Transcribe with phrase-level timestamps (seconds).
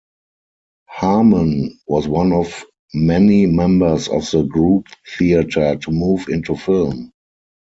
[0.89, 4.87] Harmon was one of many members of the Group
[5.19, 7.11] Theatre to move into film.